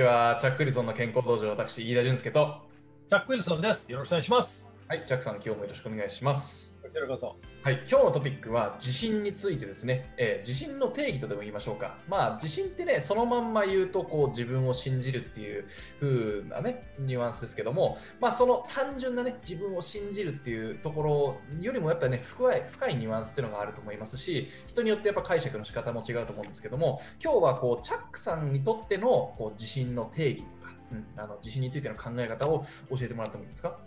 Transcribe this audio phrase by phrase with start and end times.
[0.00, 0.36] ちは。
[0.40, 2.62] チャック・ウィルソンの健康道場、私、飯田俊介と。
[3.08, 3.92] チャック・ウィルソンです。
[3.92, 4.72] よろしくお願いします。
[4.88, 6.69] はい、チャックさん、今日もよろしくお願いします。
[6.90, 7.36] こちらこそ。
[7.62, 11.98] はい、今日のトピックは地震についてですね、えー地震の定義とでも言いましょうか。
[12.08, 15.66] まあ、地震ってね、そのまんま言うと、こう、自分を信じるっていう
[16.00, 33.78] 風なね、ニュアンスですけども、まあ、その単純なね、自分を信じるっていうところよりも、やっぱりね、深い、深いニュアンスっていうのがあると思いますし、人によってやっぱ解釈の仕方も違うと思うんですけども、今日はこう、チャックさんにとってのこう地震の定義とか、うん、あの地震についての考え方を教えてもらってもいいですか？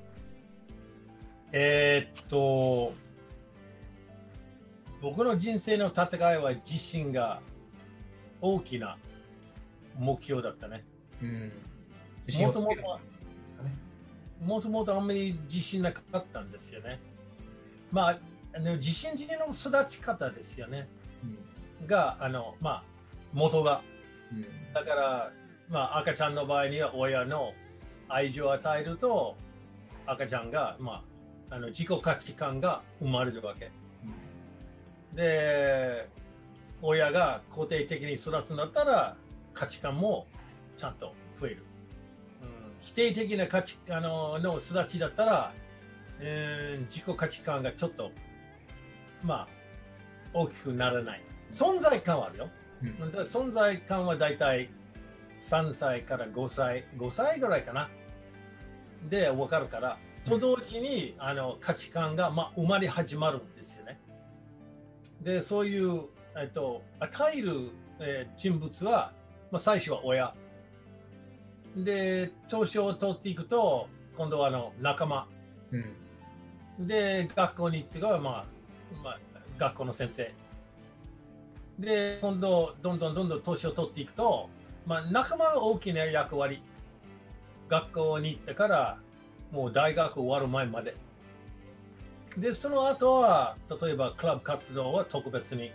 [1.56, 2.94] えーっと、
[5.02, 7.42] 僕の人生の戦いは自信が
[8.42, 8.98] 大きな
[10.00, 10.84] 目標だったね。
[12.40, 13.00] もともと。
[14.44, 17.00] もともとあんまり自信なかったんですよね。
[17.92, 18.20] まあ、
[18.56, 20.88] あの自信人の育ち方ですよね。
[21.86, 22.84] が、あの、まあ、
[23.32, 23.84] 元が。
[24.32, 24.38] うん。
[24.40, 25.32] うんだから、
[25.70, 27.54] まあ、赤ちゃんの場合には親の
[28.10, 29.38] 愛情を与えると、
[30.08, 31.13] 赤ちゃんが、まあ、
[31.54, 33.72] あの自己価値観が生まれるわけ。
[35.14, 36.10] で、
[36.82, 39.16] 親が肯定的に育つんだったら、
[39.54, 40.26] 価値観も
[40.76, 41.58] ちゃんと増える。
[42.42, 42.48] うん、
[42.82, 45.54] 否定的な価値あのの育ちだったら、
[46.20, 48.12] えー自己価値観がちょっと、
[49.24, 49.48] まあ、
[50.34, 51.22] 大きくならない。
[51.52, 52.50] 存在感はあるよ。
[52.82, 54.72] うん存在感はだいたい
[55.38, 57.90] 3歳から5歳、5歳ぐらいかな。
[59.08, 64.00] で、分かるから、と同時にあの価値観が、まあ、生まれ始まるんですよね。
[65.22, 66.04] で、そういう、
[66.36, 69.14] えっと、与える、えー人物は、
[69.52, 70.34] まあ、最初は親。
[71.76, 75.28] で、年を取っていくと、今度はあの仲間。
[75.72, 76.88] うん。
[76.88, 78.46] で、学校に行ってから、まあ、
[79.04, 79.20] まあ、
[79.58, 80.34] 学校の先生。
[81.80, 84.50] で、今度、どんどんどんどん年を取っていくと、
[84.86, 86.62] まあ、仲間が大きな役割。
[87.70, 88.98] 学校に行ってから、
[89.54, 90.98] もう大学終わる前まで。
[92.38, 95.72] で、その後は、例えばクラブ活動は特別に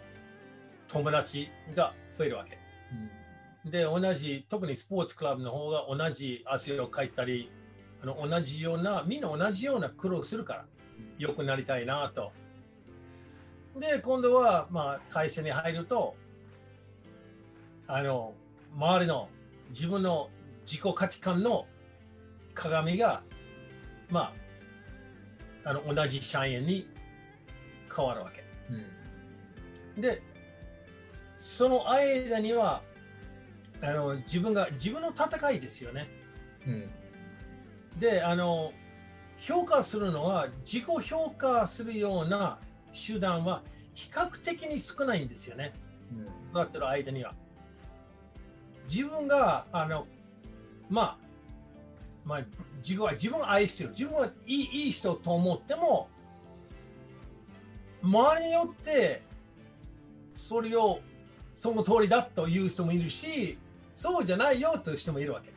[0.89, 2.59] 友達が増えるわけ。
[3.71, 7.51] で、同じ、特にスポーツクラブの方が同じ汗をかいたり、
[8.03, 10.65] あの同じような、みんな同じような苦労するから。
[11.19, 12.33] 良くなりたいなと。
[13.79, 16.17] で、今度は、まあ、会社に入ると、
[17.87, 18.35] あの、
[18.75, 19.29] 周りの
[19.71, 20.31] 自分の
[20.67, 21.67] 自己価値観の
[22.55, 23.23] 鏡が、
[24.11, 24.35] ま
[25.65, 26.89] あ、あの同じ社員に
[27.95, 28.45] 変わるわけ。
[29.97, 30.01] うん。
[30.01, 30.23] で、
[31.39, 32.83] その間には、
[33.81, 36.09] あの自分が、自分の戦いですよね。
[36.67, 36.91] うん。
[38.01, 38.73] で、あの、
[39.37, 42.59] 評価するのは、自己評価するような
[42.93, 43.63] 手段は
[43.95, 45.73] 比較的に少ないんですよね。
[46.13, 46.61] うん。
[46.61, 47.35] 育ってる間には。
[48.89, 50.07] 自分が、あの、
[50.89, 51.28] まあ、
[52.29, 52.41] まあ、
[52.77, 53.91] 自分は自分を愛してる。
[53.91, 56.11] 自分はいいいい人と思っても、
[58.03, 59.23] 周りによって、
[60.37, 61.01] それを
[61.57, 63.57] その通りだという人もいるし、
[63.95, 65.51] そうじゃないよという人もいるわけ。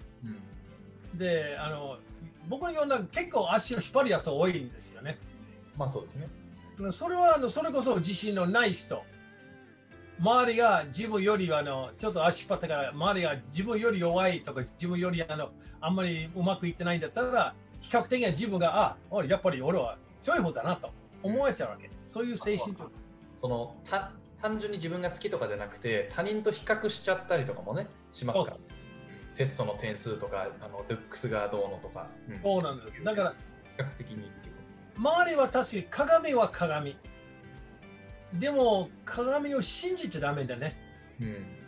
[1.13, 1.17] うん。
[1.19, 1.97] で、あの、
[2.47, 5.19] 僕のような結構足を引っ張るやつ多いんですよね。
[5.77, 6.29] まあそうですね。
[6.91, 9.03] それはあのそれこそ自信のない人。
[10.21, 15.49] 周りが自分よりあのちょっと足引っ張ったから周りが自分より弱いとか自分よりあの
[15.81, 20.91] あんまりうまくいってないんだったら比較的には自分があ俺やっぱり俺は強い方だなと
[21.23, 21.89] 思われちゃうわけ。
[22.05, 22.75] そういう精神。
[23.39, 28.57] そのた単純に自分が好きとかじゃなくて他人と比較しちゃったりとかもねしますから
[29.35, 33.03] テストの点数とかあのルックスがどうのとか、うんそうなんです。
[33.03, 33.35] だから比
[33.79, 34.31] 較的に
[34.95, 36.95] 周りは確かに鏡は鏡。
[38.39, 40.77] でも鏡を信じちゃダメだね。
[41.19, 41.61] とうん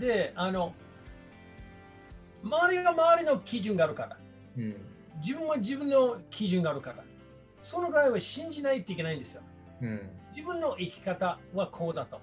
[0.00, 0.74] で、あの、
[2.42, 4.18] 周りが周りの基準があるから。
[4.58, 4.76] うん
[5.22, 7.04] 自分は自分の基準があるから、
[7.62, 9.42] そのぐらいは信じないといけないんですよ。
[9.80, 10.00] うん
[10.34, 12.20] 自分の生き方はこうだと。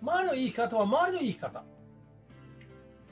[0.00, 1.64] 周りの生き方は周りの生き方。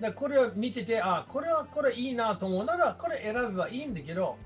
[0.01, 4.37] だこれを見てて、あ、これはこれいいなと思うなら、これ選べばいいんだけど、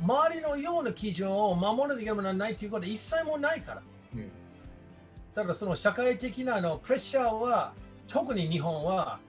[0.00, 3.82] 周りのような基準を守らなきゃいけないということは一切もないから。
[5.38, 7.72] うんただその社会的なあのプレッシャーは、
[8.08, 9.20] 特に日本は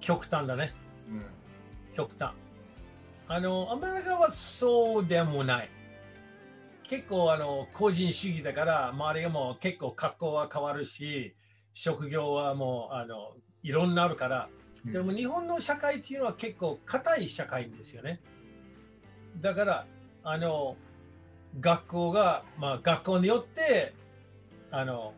[0.00, 0.72] 極端だね。
[1.08, 1.24] うん
[1.94, 2.32] 極端。
[3.26, 5.70] あの、アメリカはそうでもない。
[6.84, 11.34] 結構あの個人主義だから、周りがもう結構格好は変わるし、
[11.74, 14.48] 職業はもうあのいろんなあるから、
[14.86, 18.20] うんでも日本の社会っていうのは結構硬い社会ですよね。
[19.40, 19.86] だから、
[20.22, 20.76] あの、
[21.60, 23.92] 学校が、まあ学校によって、
[24.70, 25.12] あの、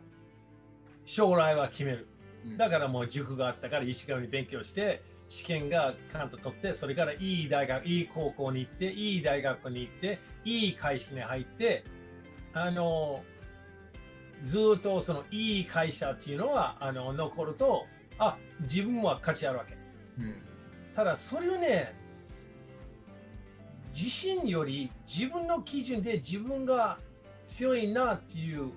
[1.11, 2.07] 将来は決める。
[2.45, 11.85] うんだからもう塾があったから一生懸命勉強して試験がちゃんと取って、それからいい大学、いい高校に行って、いい大学に行って、いい会社に入って、
[12.53, 13.23] あの、
[14.43, 17.87] ずっとそのいい会社っていうのはあの残ると、
[18.19, 19.75] あ、自分は価値あるわけ。
[20.19, 20.35] うん
[20.97, 21.95] ただ、それをね、
[23.93, 26.99] 自信より自分の基準で自分が
[27.45, 28.71] 強いなっていう、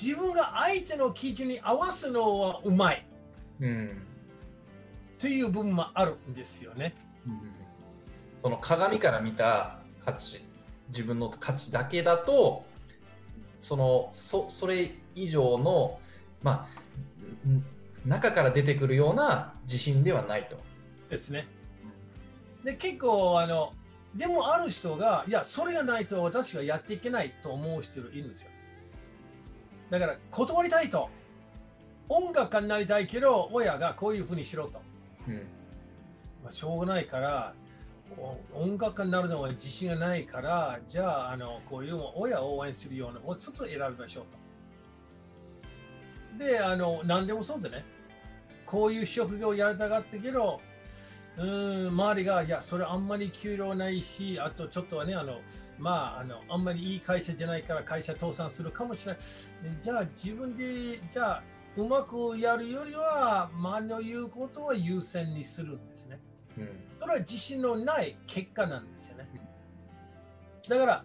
[0.00, 3.06] 自分が相手の基準に合わすのはうまい
[3.60, 4.02] うん
[5.18, 6.94] という部分もあるんですよね。
[8.40, 10.44] その鏡から見た価値
[10.90, 12.64] 自分の価値だけだと
[13.60, 15.98] そのそそれ以上の
[16.42, 16.68] ま
[17.44, 17.64] あん
[18.06, 20.56] 中から出てくるような自信ではないと。
[21.10, 21.48] ですね。
[22.64, 23.72] で、結構、あの、
[24.14, 28.50] でもある人が、いや、それがないと私はやっていけないと思う人いるんですよ。
[29.90, 31.08] だから、断りたいと。
[32.08, 34.80] 音楽家になりたいけど、親がこういうふうにしろと。
[35.26, 35.34] うん
[36.42, 37.54] まあ、しょうがないから、
[38.16, 44.24] お音楽家になるのは自信がないから、じゃあ、あのこういう親を応援するようなもうちょっと選びましょう
[46.38, 46.44] と。
[46.44, 47.84] で、あの、何でもそうでね、
[48.64, 50.60] こういう職業をやりたがったけど、
[51.38, 55.40] うーん、周りが、いや、それあんまり給料ないし、あとちょっとはね、あの、
[55.78, 59.22] まあ、あの、あんまりいい会社じゃないから会社倒産するかもしれない。
[59.80, 61.42] じゃあ、自分で、じゃあ、
[61.76, 66.20] うまくやるよりは、周りの言うことを優先にするんですね。
[66.58, 66.68] うん
[66.98, 69.28] それは自信のない結果なんですよね。
[70.68, 71.04] だから、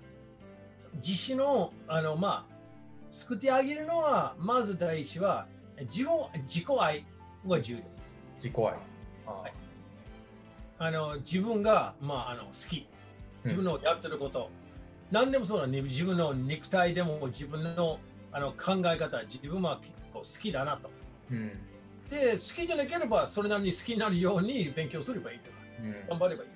[0.95, 2.53] 自信を、あの、まあ、
[3.12, 5.45] 救ってあげるのは、まず第一は、
[5.81, 6.12] 自分、
[6.47, 7.06] 自己愛
[7.47, 7.81] が重要。
[8.38, 8.63] 自己愛。
[9.31, 9.62] はい
[10.85, 12.88] あの自分が、まあ、あの好き。
[13.44, 14.50] 自分のやってること。
[15.12, 15.81] 何でもそうだね。
[15.81, 18.00] 自分の肉体でも自分の
[18.31, 20.89] あの考え方、自分は結構好きだなと。
[21.31, 21.51] うん
[22.09, 26.56] で、好きじゃなければ、それなりに好きになるように勉強すればいいとか、うん頑張ればいいと。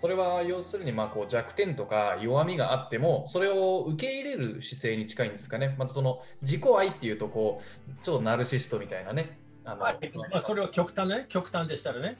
[0.00, 5.74] それは要するにまあこう弱点とか弱みがあってもそれを受け入れる姿勢に近いんですかね。
[5.78, 9.38] まずその自己愛っていうとこうちょっとナルシストみたいなね。
[9.64, 12.16] あのはいまあ、それは極端ね、極端でしたらね。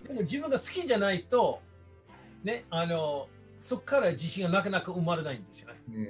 [0.00, 1.60] はいでも自分が好きじゃないと、
[2.44, 3.28] ね、あの、
[3.58, 5.80] そこから自信がなかなか生まれないんですよね。
[5.88, 6.00] う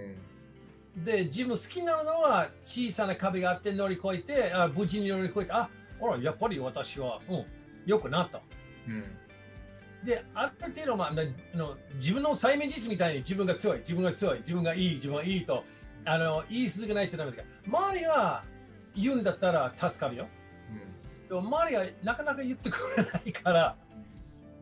[1.01, 5.69] んで、自分好きなのは小さな壁があって乗り越えて、あ無事に乗り越えて、あ、
[6.01, 7.45] ほら、やっぱり私は、うん、
[7.87, 8.41] 良くなった。
[8.89, 9.05] うん
[10.05, 11.13] で、ある程度、まあ、
[11.57, 15.65] の自分の催眠術みたいに自分が強い、自分が強い、自分がいい、自分がいいと
[16.05, 18.45] あの言い続けないとダメですから、周りが
[18.97, 20.29] 言うんだったら助かるよ。
[21.29, 23.77] でも周りがなかなか言ってくれないから、だか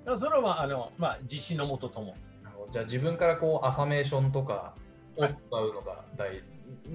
[0.04, 2.16] らそれはあの、まあ、自信のもととも。
[2.72, 4.74] じゃあ自分からこうアファメーションとか
[5.16, 6.42] を使うのが大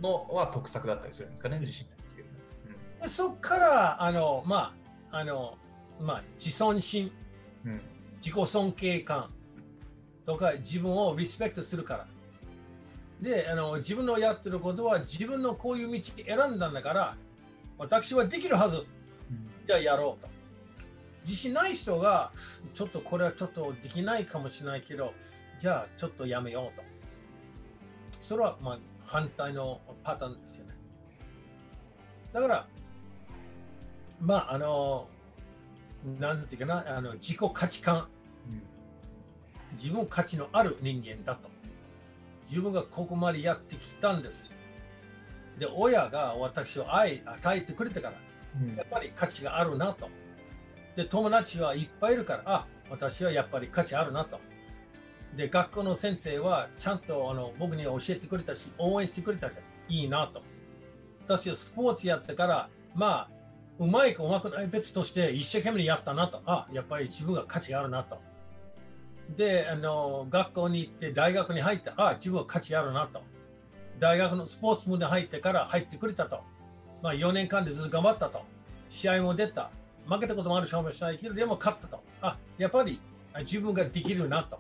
[0.01, 2.27] のは得策だったりするんですかね、自信がつける
[3.01, 4.73] でそこから、あの、ま
[5.11, 5.57] あ、あの、
[5.99, 7.11] まあ、自尊心、
[7.65, 7.81] うんうん
[8.21, 9.31] 自己尊敬感
[10.25, 12.07] とか自分をリスペクトするから。
[13.19, 17.17] で、あの自分のやってることは自分のこういう道選んだんだから、
[17.77, 18.85] 私はできるはず。
[19.71, 20.29] じゃあやろうと。
[21.23, 22.33] 自信ない人が、
[22.73, 25.13] ちょっとこれはちょっとできないかもしれないけど、
[25.59, 26.83] じゃあちょっとやめようと。
[28.21, 30.73] それはまあ反対のパターンですよね。
[32.33, 32.67] だから、
[34.19, 35.07] まあ、あの、
[36.19, 38.09] なんていうかな、あの自己価値観、
[39.71, 41.49] 自分価値のある人間だと。
[42.49, 44.53] 自分がここまでやってきたんです。
[45.57, 48.30] で、親が私を愛与えてくれたから、うん
[48.75, 50.09] やっぱり価値があるなと。
[50.95, 54.39] で、友達はいっぱいいるから、あ、私はやっぱり価値あるなと。
[55.35, 59.55] で、学校の先生はちゃんとあの僕に教えてくれたし、応援してくれたし、
[59.87, 60.43] いいなと。
[61.25, 63.29] 私はスポーツやってから、まあ、
[63.79, 66.41] うまいかうまくない別として一生懸命やったなと。
[66.45, 68.19] あ、やっぱり自分が価値あるなと。
[69.37, 73.21] で、あの、学校に行って大学に入って、あ、自分は価値あるなと。
[73.99, 76.41] 大学のスポーツ部に入ってから入ってくれたと。
[77.01, 78.43] まあ、4年間でずっと頑張ったと。
[78.89, 79.69] 試合も出た。
[80.07, 82.03] 負けたこともあるかもしれないけど、でも勝ったと。
[82.21, 82.99] あ、やっぱり
[83.33, 84.59] あ自分ができるなと。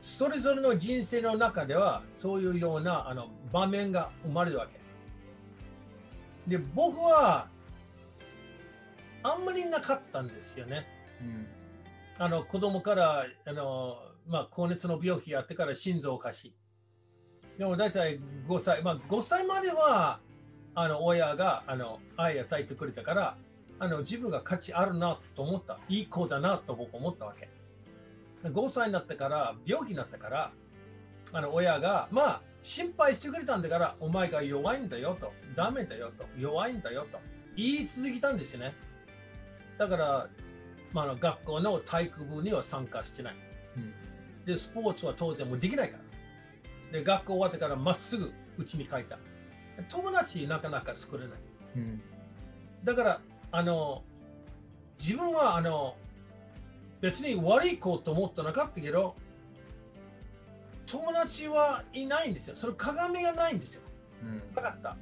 [0.00, 4.80] それぞれの人生の中では、そういうようなあの場面が生まれるわけ。
[6.50, 7.48] で、僕は、
[9.22, 10.86] あんまりなかったんですよね。
[11.20, 11.46] うん
[12.20, 13.96] あの子供からあの、
[14.28, 16.54] まあ、高熱の病気があってから心臓おかしい。
[17.58, 20.20] でも大体5歳、まあ、5歳までは
[20.74, 23.36] あの親があの愛を与えてくれたから
[23.78, 25.78] あの自分が価値あるなと思った。
[25.88, 27.48] いい子だなと僕思ったわけ。
[28.44, 30.52] 5歳になってから病気になったから
[31.32, 37.18] あの親がまあ心配してくれたんだからお前が弱いんだよとダメだよと弱いんだよと
[37.56, 38.74] 言い続けたんですよね。
[39.78, 40.28] だから、
[40.92, 43.34] まああの、学校の体育部には参加してない。
[43.76, 43.94] うん
[44.44, 45.98] で、スポーツは当然もうできないか
[46.92, 46.98] ら。
[46.98, 49.18] で、学校終わってからまっすぐ家に帰った。
[49.88, 51.38] 友達なかなか作れない。
[51.76, 52.02] うん
[52.84, 53.20] だから、
[53.52, 54.02] あの、
[54.98, 55.96] 自分は、あの、
[57.00, 59.16] 別に悪い子と思ってなかったけど、
[60.86, 62.56] 友達はいないんですよ。
[62.56, 63.82] その鏡がないんですよ。
[64.22, 64.96] うんなかった。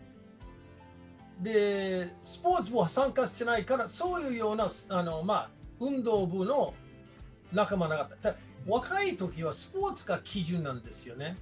[1.41, 6.75] で、スポーツ部は参加してないから、そういうような、あの、まあ、運動部の
[7.53, 8.33] 仲間なかった。
[8.33, 11.37] た若い時はスポーツが基準なんですよね。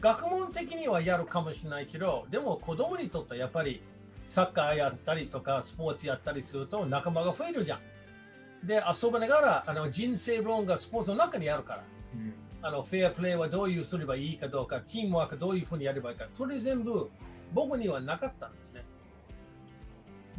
[0.00, 3.82] 学問的にはやるかもしれないけど、でも子供にとってはやっぱり
[4.26, 8.66] サッカーやったりとかスポーツやったりすると仲間が増えるじゃん。
[8.66, 11.84] で、遊びながらあの人生論がスポーツの中にあるから。
[12.14, 17.08] うんあのフェアプレーはどういうすればいいかどうか、チームワークどういうふうにやればいいか、それ全部
[17.52, 18.84] 僕にはなかったんですね。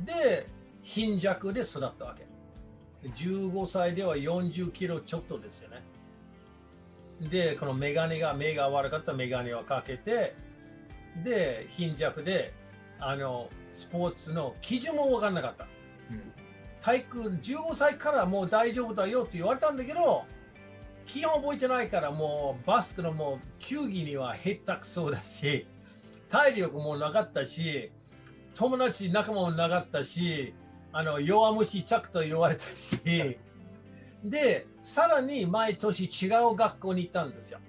[0.04, 0.48] で、
[0.82, 2.28] 貧弱で育ったわけ。
[3.10, 5.82] 15歳では40キロちょっとですよね。
[7.22, 10.36] で、このメガネが、目が悪かったメガネをかけて、
[11.24, 12.54] で、貧弱で、
[13.00, 15.68] あの、スポーツの基準も分からなかった。
[16.12, 16.48] うん
[16.82, 20.26] 体育15歳からもう大丈夫だよって言われたんだけど、
[21.06, 25.66] 基本覚えてないからもうバスケのもう球技には下手くそだし、
[26.30, 27.92] 体力もなかったし、
[28.56, 30.54] 友達仲間もなかったし、
[30.92, 33.38] あの弱虫着と言われたし、
[34.24, 37.60] で、さらに毎年違う学校に行ったんですよ。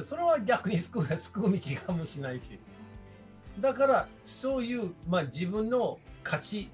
[0.00, 2.58] それは逆に救う救う道かもしれないし。
[3.60, 6.70] だから、そういう、まあ、自分の価値、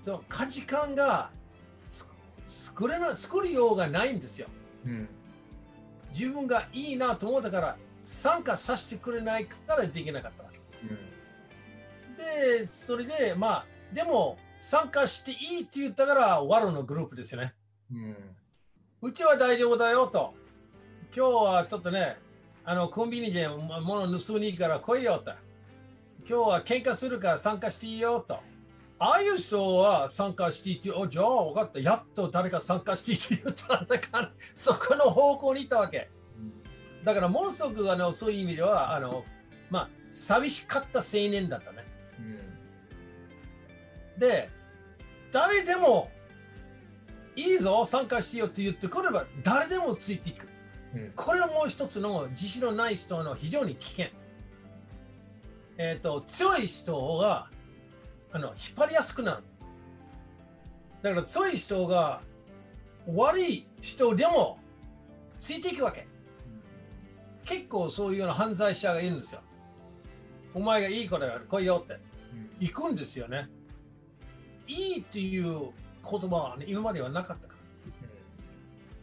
[0.00, 1.30] その価値観が
[1.88, 2.08] つ
[2.46, 4.48] 作れない、作りようがないんですよ。
[4.84, 5.08] うん
[6.12, 10.60] 自分がいいなと思ったから、参加させてくれないからできなかったわけ。
[12.16, 17.54] で、それで、まあ、でも、参加していいって言ったから、ワロのグループですよね。
[17.92, 18.16] うん
[19.02, 20.34] うちは大丈夫だよと。
[21.14, 22.16] 今日はちょっとね、
[22.64, 25.32] あのコンビニで物盗みに行くから来いよと。
[26.28, 28.40] 今日は喧嘩するから参加していいよと。
[28.98, 31.78] ああいう人は参加していいって、おじゃあ分かった。
[31.78, 36.10] やっと誰か参加していいって言ったんだから、 そこの方向に行ったわけ。
[37.04, 39.24] だからものすごくあのそういう意味では、あの、
[39.70, 41.84] まあ、寂しかった青年だったね。
[44.18, 44.50] で、
[45.32, 46.10] 誰でも
[47.34, 50.46] いいぞ、参加しようって言ってくれば、誰でもついていく。
[50.94, 54.06] うんこれはもう一つの自信のない人の非常に危険。
[55.76, 57.50] えっ、と、強い人が
[58.32, 59.42] あの引っ張りやすくなる。
[61.02, 62.22] だから強い人が
[63.14, 64.58] 悪い人でも
[65.38, 66.06] ついていくわけ。
[67.44, 69.40] 結構そういうような犯罪者がいるんですよ。
[70.54, 71.98] お前がいい子だよ、来いよって。
[72.58, 73.48] 行くんですよね。
[74.68, 75.70] いいっていう
[76.08, 77.54] 言葉は、ね、今まではなかったか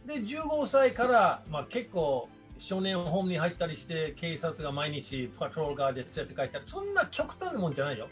[0.06, 0.14] ら。
[0.14, 2.28] で、15歳から、まあ、結構
[2.58, 8.08] 少年ホームに入ったりして、警察が毎日パトロールガーで連れて帰ったり、そんな極端なもんじゃないよ。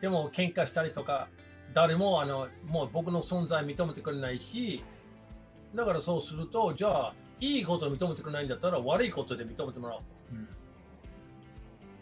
[0.00, 1.28] でも、喧嘩したりとか、
[1.72, 4.84] 誰もあのもう僕の存在認めてくれないし、
[5.74, 10.02] だからそうすると、じゃあ、いいことを認めてくれないんだったら、悪いことで認めてもらおう。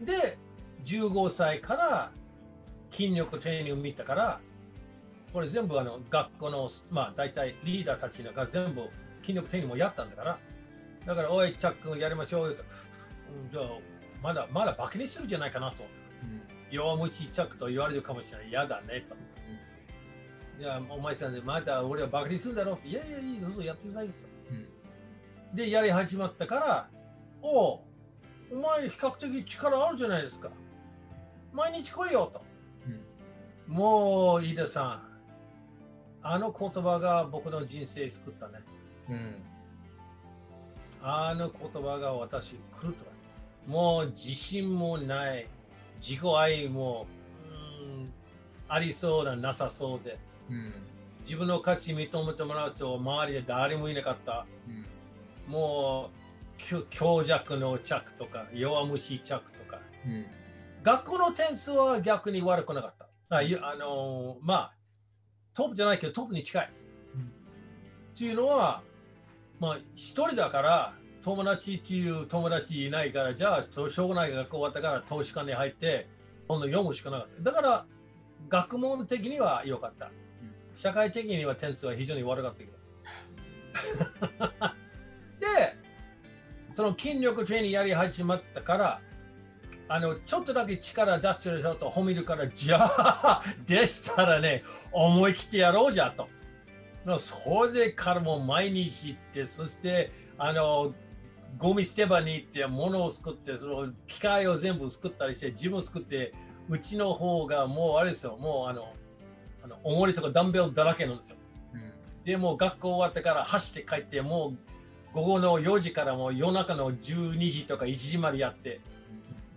[0.04, 0.36] で、
[0.84, 2.12] 15歳から
[2.92, 4.40] 筋力トレーニングを見たから、
[5.32, 8.88] これ全部あの学校の、まあ大体リーダーたちが全部
[9.22, 10.38] 筋力トレーニングもやったんだから、
[11.06, 12.62] だから、おい、チャックやりましょうよと。
[12.62, 13.64] うんじゃあ、
[14.22, 15.94] まだ、まだバカにするんじゃないかなと思っ
[16.46, 16.52] た。
[16.70, 18.48] 弱虫チャックと言われるかもしれない。
[18.50, 19.16] 嫌だねと。
[20.62, 22.88] いや、お前さんで、まだ俺はバカにするんだろうって。
[22.88, 25.56] いやいや、いい、どうぞやってくださいよと。
[25.56, 26.88] で、やり始まったから、
[27.42, 27.80] おう、
[28.52, 30.50] お前比較的力あるじゃないですか。
[31.52, 32.42] 毎日来いよと。
[33.66, 35.02] もう、飯田さん、
[36.22, 38.60] あの言葉が僕の人生救ったね。
[39.10, 39.34] うん
[41.04, 43.10] あの言葉が私来るとか。
[43.66, 45.48] もう自信もない、
[46.00, 47.06] 自己愛も、
[47.48, 48.12] うん
[48.68, 50.18] ありそうな、なさそうで、
[50.50, 50.72] うん
[51.20, 54.46] 自分の価値認めてもらう人、周りで誰もいなかった。
[54.68, 54.86] うん
[55.52, 56.10] も
[56.58, 59.80] う、強強弱の着とか、弱虫着とか。
[60.06, 60.26] うん
[60.82, 63.06] 学校の点数は逆に悪くなかった。
[63.36, 64.74] あいあのーまあ、
[65.54, 66.70] トップじゃないけどトップに近い。
[67.14, 67.32] うん
[68.14, 68.82] っていうのは、
[69.58, 76.08] まあ、一人だから、友達っていう友達いないから、じゃあ、しょうがない学校終わったから、投資家に入って、
[76.48, 77.42] 今度読むしかなかった。
[77.42, 77.86] だから、
[78.48, 80.10] 学問的には良かった。
[80.76, 82.72] 社会的には点数は非常に悪かったけど。
[85.40, 85.76] で、
[86.74, 89.00] その筋力トレーニングやり始まったから、
[89.94, 97.18] あのちょっとだけ力出してる人と褒めるから、じゃあ、でしたらね、思い切ってやろうじゃと。
[97.18, 100.94] それでからも毎日行って、そして、あの、
[101.58, 106.32] ゴミ捨て場に行って物を作って、その機械を全部作ったりして、自分作って、
[106.70, 108.94] うちの方がもうあれですよ、もうあの、
[109.62, 111.36] あの重りとかダンベルだらけなんですよ。
[112.24, 118.80] でもう学校終わってから走って帰って、もう午後の4時からもう夜中の12時とか1時までやって、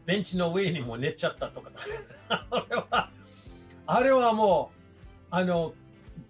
[0.05, 1.79] ベンチの上にも寝ちゃったとかさ。
[2.29, 3.09] あれは、
[3.87, 4.77] あれはもう、
[5.31, 5.73] あの、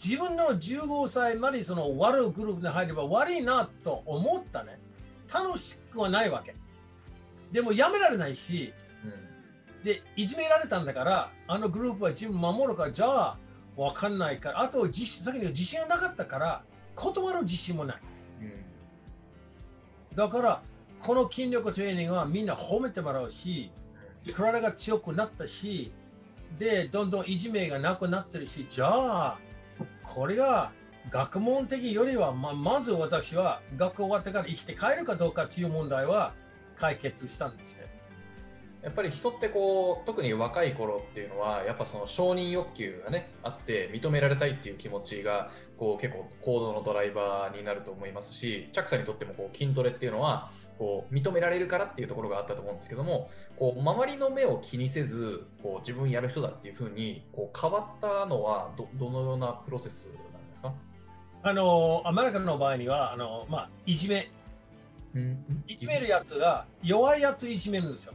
[0.03, 4.79] 自分の15歳までその悪いグループに入れば悪いなと思ったね。
[5.34, 6.55] 楽しくはないわけ。
[7.51, 8.74] でもやめられないし、
[9.84, 13.38] で、いじめられたんだから、あのグループは自分守るから、じゃあ、
[13.77, 16.63] わかんないから、あと自信、さっきの自信がなかったから、
[16.96, 17.98] 断る自信もない。
[20.15, 20.62] だから、
[21.00, 23.72] この筋力トレーニングはみんな褒めてもらうし、
[24.34, 25.92] 体が強くなったし、
[26.58, 29.40] で、どんどんいじめがなくなってるし、じゃあ、
[30.04, 30.72] これが
[31.10, 36.34] 学問的よりは、ままず私は学校終わってから生きて帰るかどうかという問題は
[36.75, 37.96] 解決したんですね。
[38.86, 45.50] やっぱり人ってこう特に若い頃っていうのはやっぱその承認欲求がねあって認められたいっていう気持ちが
[45.80, 60.74] こう結構行動のドライバーになると思いますしチャックさんにとってもこう筋トレっていうのはこう認められるからっていうところがあったと思うんですけどもこう周りの目を気にせずこう自分やる人だっていうふうにこう変わったのはどどのようなプロセスなんですか、
[61.44, 64.32] あの、アメリカの場合には、あの、まあ、いじめ、
[65.13, 68.13] うんいじめるやつが弱いやついじめるんですよ。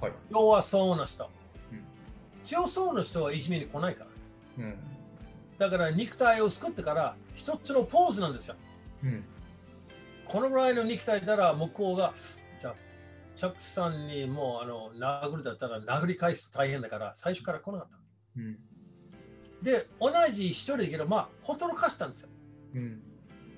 [0.00, 1.30] はい弱そうな人
[1.72, 1.84] うん。
[2.42, 4.06] 強そうな人はいじめに来ないか
[4.56, 4.64] ら。
[4.64, 4.74] うん
[5.58, 8.56] だから肉体を作ってから一つのポーズなんですよ。
[9.04, 9.24] うん
[10.30, 12.14] このぐらいの肉体だら向こうが、
[12.60, 12.74] じゃあ、
[13.34, 14.92] チャックさんにもうあの
[15.26, 17.98] 殴るだったら殴り返すと大変だから最初から来なかった。
[18.36, 18.58] うん
[19.60, 22.28] で、同じ一人だけど、まあ、ほったらかしたんですよ。
[22.74, 23.02] うん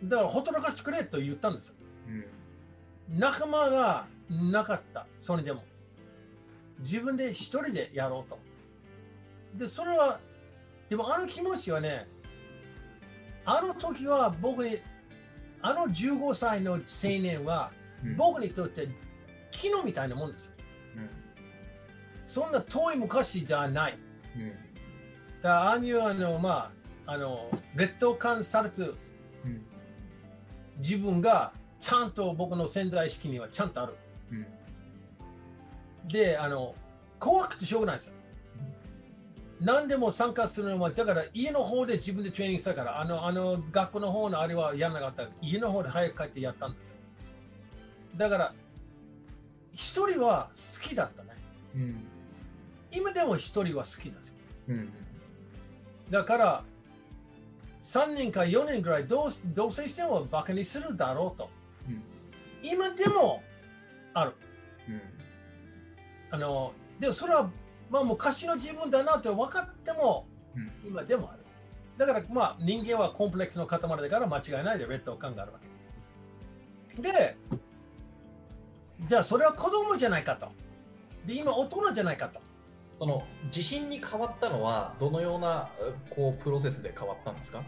[0.04, 1.74] だからほったらかしてくれと言ったんですよ。
[2.08, 5.62] うん仲間がなかった、それでも。
[6.80, 8.38] 自分で一人でやろうと。
[9.58, 10.20] で、それは、
[10.88, 12.08] でもあの気持ちはね、
[13.44, 14.78] あの時は僕に、
[15.62, 16.80] あの15歳の青
[17.22, 17.70] 年は
[18.04, 18.88] うん僕にとって
[19.52, 20.52] 昨日みたいなもんですよ。
[20.96, 21.08] うん
[22.26, 23.98] そんな遠い昔じゃない。
[24.36, 24.52] うん
[25.42, 26.70] だああいうあの、ま
[27.04, 28.94] あ、あの、劣等感されてる
[29.44, 29.62] うん
[30.78, 33.94] 自分がちゃんと僕の潜在意識にはちゃんとある。
[34.30, 34.46] うん
[36.08, 36.74] で、あの、
[37.20, 38.14] 怖くてしょうがないですよ。
[39.62, 45.28] 何でも参加するのは、だから家の方で自分でトレーニングしたから、あの、あの学校の方のあれはやらなかった。
[45.40, 46.96] 家の方で早く帰ってやったんですよ。
[48.16, 48.54] だから、
[49.72, 51.30] 一人は好きだったね。
[51.76, 52.04] うん
[52.94, 54.36] 今でも一人は好きなんですよ。
[54.68, 54.92] うん
[56.10, 56.64] だから、
[57.82, 61.48] 3年か4年ぐらい同同棲してもバカにするだろうと。
[61.88, 62.02] うん
[62.62, 63.42] 今でも
[64.12, 64.32] ある。
[64.88, 65.00] うん
[66.30, 67.50] あの、でもそれは、
[67.92, 70.26] まあ昔の自分だなって分かっても、
[70.56, 71.42] うん今でもある。
[71.98, 77.02] だからまあ人間はコンプレックスの塊だから間違いないで劣等感があるわけ。
[77.02, 77.36] で、
[79.06, 80.48] じゃあそれは子供じゃないかと。
[81.26, 82.40] で、今大人じゃないかと。
[82.98, 87.62] その自信に変わったのはどのようなえこうプロセスで変わったんですか？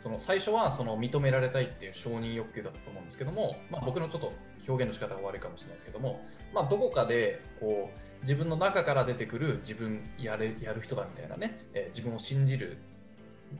[0.00, 4.32] その最初はその認められたいっていう承認欲求だったと思うんですけども、まあ、僕のちょっと
[4.66, 6.20] 表現の仕方が悪いかもしれないですけども、
[6.52, 12.78] まあ、どこかでこう自分の中から出てくる自分やれやる人だみたいなね、えー自分を信じる。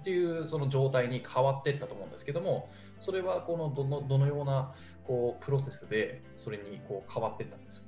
[0.00, 4.72] っていうその状態に変わっていったと思うんですけどもそれはこのどのどのような
[5.06, 7.82] こうプロセスでそれにこう変わっていったんです？
[7.82, 7.86] か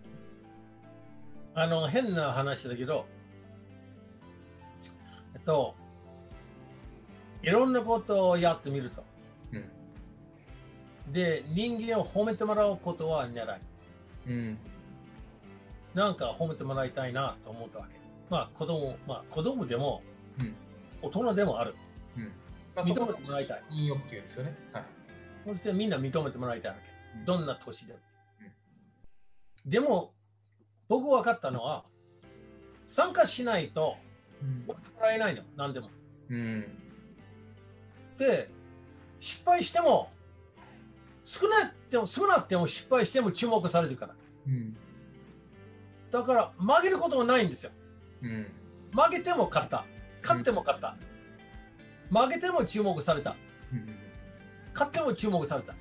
[1.55, 3.07] あの、変な話だけど、
[5.35, 5.75] えっと、
[7.43, 9.05] いろんなことをやってみると。
[9.53, 11.13] うん。
[11.13, 13.61] で、人間を褒めてもらうことは狙い。
[14.27, 14.59] うん
[15.95, 17.95] なんか褒めてもらいたいなと思ったわけ。
[18.29, 20.03] まあ子供、まあ子供でも、
[20.39, 20.55] うん
[21.03, 21.75] 大人でもある。
[22.17, 22.33] うん
[22.75, 23.63] まあ、認めてもらいたい。
[23.69, 24.57] 承認欲求ですよね。
[24.73, 24.85] はい。
[25.47, 27.19] そしてみんな認めてもらいたいわけ。
[27.19, 27.99] うんどんな年でも。
[29.67, 30.13] でも、
[30.89, 31.85] 僕分かったのは、
[32.87, 33.97] 参加しないと
[34.43, 35.91] うん褒めてもらえないの、何でも。
[36.29, 36.65] うん。
[38.19, 38.51] で、
[39.21, 40.11] 失敗しても、
[41.25, 44.15] 少なくても、少なくても失敗しても注目されるから。
[44.47, 44.77] うん。
[46.15, 47.73] だから、負けることはないんですよ。
[48.23, 48.47] うん。
[48.93, 49.85] 負けても勝った。
[50.23, 50.97] 勝っても勝った。
[52.09, 53.35] 負けても注目された。
[54.73, 55.75] 勝っても注目された。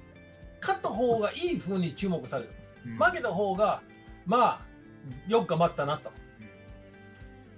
[0.60, 2.50] 勝った方がいい風に注目される。
[2.98, 3.84] 負けた方が、
[4.26, 4.62] まあ、
[5.28, 6.12] よく頑張ったなと。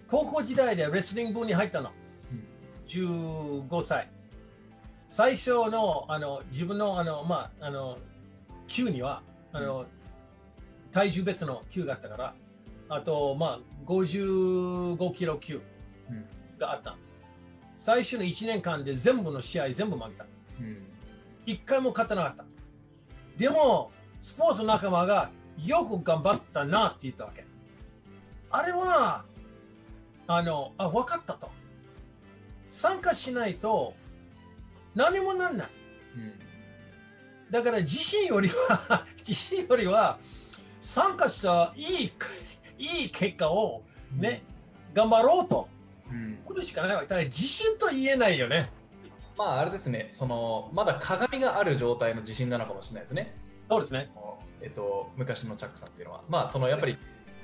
[0.07, 1.91] 高校時代でレスリング部に入ったの。
[2.87, 4.09] 15歳。
[5.07, 7.99] 最初のあの自分のあの、まあ、あの
[8.67, 9.21] 級には
[9.53, 9.85] あの、
[10.91, 12.35] 体重別の級があったから、
[12.89, 15.61] あと、まあ、55キロ級
[16.59, 16.97] があった。
[17.77, 20.25] 最初の1年間で全部の試合全部負けた。
[21.45, 22.45] 一回も勝たなかった。
[23.37, 25.29] でも、スポーツ仲間が
[25.63, 27.45] よく頑張ったなって言ったわけ。
[28.49, 29.25] あれは、
[30.27, 31.49] あの、あ、分かったと。
[32.69, 33.93] 参加しないと
[34.95, 35.69] 何もなんない。
[36.15, 36.45] うん
[37.51, 40.17] だから自信よりは、 自信よりは、
[40.79, 42.13] 参加したいい、
[42.77, 43.83] いい結果を
[44.15, 44.43] ね、
[44.93, 45.67] 頑張ろうと。
[46.45, 47.07] これしかないわけ。
[47.07, 48.69] だから自信と言えないよね。
[49.37, 53.35] まああれですね、そのまだ鏡がある状態の自信なのかもしれないですね。
[53.69, 54.09] そうですね。
[54.61, 56.97] えっと、昔のチャックさんっていうのは、まあそのやっぱり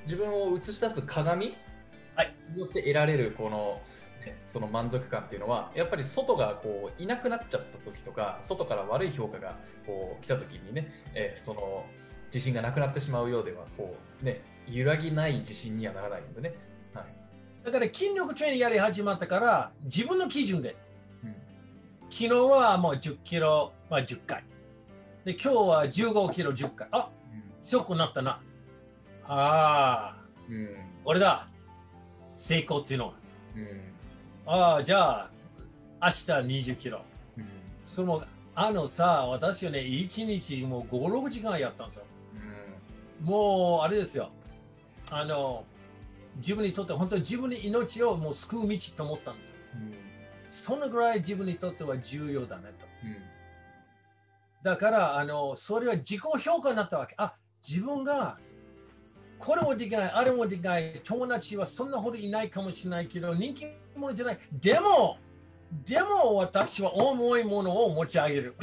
[0.04, 1.54] 自分を映し出す鏡に
[2.56, 3.80] よって得られるこの、
[4.24, 11.84] ね、その満足感っていうのは、やっぱり外がこういなくなっちゃった時とか、外から悪い評価がこう来た時にね、えー、その
[12.32, 16.54] 自信がなくなってしまうようでは、こうね、揺らぎない自信にはならないのでね。
[16.94, 17.06] はい、
[17.64, 20.76] だから筋力トレーニングやり始まったから、自分の基準で、
[21.24, 21.34] うん、
[22.10, 24.44] 昨日はもう10キロ、まあ、10回。
[25.24, 26.88] で、今日は15キロ10回。
[26.90, 28.40] あ、うん、強くなったな。
[29.24, 30.16] ああ、
[30.48, 30.68] うん、
[31.04, 31.48] 俺だ。
[32.36, 33.14] 成功っていうのは。
[33.56, 33.80] うん、
[34.46, 35.30] ああ、じゃあ、
[36.02, 36.14] 明日
[36.72, 37.02] 20キロ。
[37.36, 37.46] うん、
[37.84, 42.04] その、あのさ、私はね、1日もう5、6時間やったんですよ。
[43.20, 44.30] うん、もう、あれですよ。
[45.12, 45.64] あの、
[46.36, 49.56] 自分にとって本当に自分の命をもう救う道と思ったんですよ。
[49.74, 49.94] うん、
[50.48, 52.86] そのぐらい自分にとっては重要だねと。
[53.04, 53.16] うん、
[54.62, 57.14] だからあの、それは自己評価になったわけ。
[57.18, 57.34] あ
[57.66, 58.38] 自分が
[59.38, 64.38] これもできない、あれもできない、友達はそんなほどいないかもしれないけど、人気者じゃない。
[64.52, 65.18] でも、
[65.84, 68.54] でも私は重いものを持ち上げる。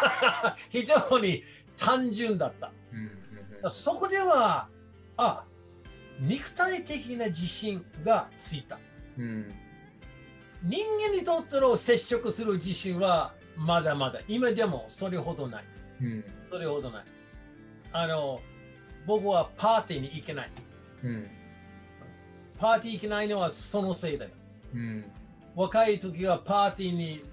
[0.68, 1.42] 非常に
[1.76, 2.70] 単純だった。
[3.62, 4.68] うん、そこでは、
[5.16, 5.44] あ
[6.20, 8.78] 肉体的な自信がついた、
[9.18, 9.52] うん、
[10.62, 14.20] 人間にとっての接触する自信はまだまだ。
[14.28, 15.64] 今でもそれほどない、
[16.02, 17.04] うん、それほどない。
[17.92, 18.40] あの
[19.06, 20.50] 僕はパーティーに行けない、
[21.02, 21.26] うん、
[22.58, 24.30] パーティー行けないのはそのせいだよ、
[25.56, 27.24] 若い時はパーティーに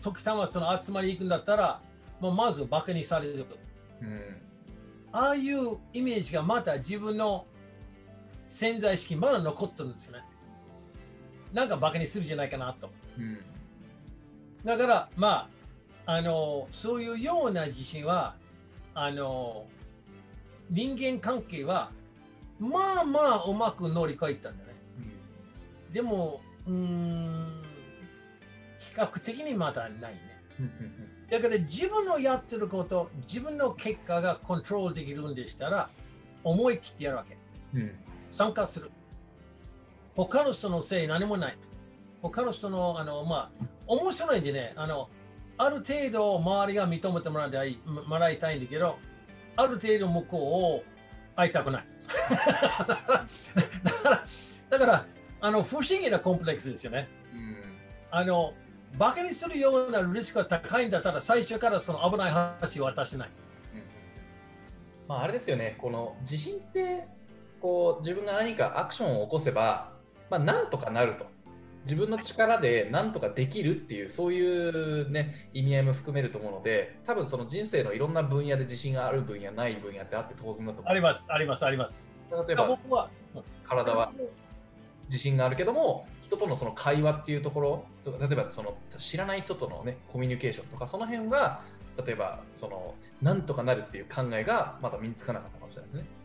[0.00, 1.82] 時たまその集まり行くんだったら
[2.20, 3.44] もうまずバカにされる、
[5.12, 7.44] ああいうイメージがまた自分の
[8.50, 10.18] 潜在意識まだ残ってるんですね。
[11.52, 12.90] なんかバカにするじゃないかなと。
[13.16, 13.38] うん、
[14.64, 15.48] だから、ま
[16.04, 18.34] あ、あの、そういうような自信は、
[18.92, 19.66] あの、
[20.68, 21.92] 人間関係は、
[22.58, 24.74] まあまあうまく乗り越えたんだね。
[25.88, 27.62] うん、でも、うん、
[28.80, 30.20] 比較的にまだないね。
[31.30, 35.88] だから自分のやってること、自分の結果がコントロールできるんでしたら、
[36.42, 37.38] 思い切ってやるわけ。
[37.74, 38.90] うん参加する。
[40.14, 41.58] 他の人のせい何もない。
[42.22, 45.10] 他の人の、あの、まあ、面白いんでね、あの、
[45.58, 48.96] ある程度周りが認めてもらいもらいたいんだけど、
[49.56, 50.40] ある程度向こう
[50.80, 50.84] を
[51.36, 51.86] 会いたくない。
[52.30, 52.36] だ
[53.92, 54.24] から、
[54.70, 55.06] だから
[55.40, 57.08] あの不思議なコンプレックスですよね。
[57.32, 57.56] うん、
[58.10, 58.54] あの、
[58.96, 63.28] バカにするようなリスクが高いんだったら、最初からその危ない話を渡してない。
[63.74, 63.82] うん、
[65.08, 67.06] まあ、あれですよね、この自信って、
[67.60, 69.92] こう自分が何かアクションを起こせば、
[70.30, 71.26] まあ、なんとかなると。
[71.84, 80.92] 自分の力でなんとかできるっていうそういう、ね、意味合いも含めると思うので多分その人生のいろんな分野で自信がある分野ない分野ってあって当然だと思う。
[80.92, 81.26] あります。
[81.32, 81.64] あります。
[81.64, 82.04] あります。
[82.46, 83.08] 例えば僕は
[83.64, 84.12] 体は
[85.08, 91.62] 自信があるけども人とのその会話っていうところ例えばその知らない人との、ね、コミュニケーションとかその辺が
[92.06, 96.19] 例えばそのなんとかなるっていう考えがまだ身につかなかったかもしれないですね。